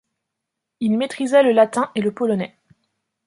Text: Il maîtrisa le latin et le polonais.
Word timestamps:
Il 0.79 0.97
maîtrisa 0.97 1.43
le 1.43 1.51
latin 1.51 1.91
et 1.93 2.01
le 2.01 2.11
polonais. 2.11 2.57